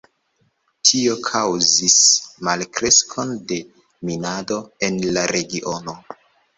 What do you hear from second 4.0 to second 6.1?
minado en la regiono.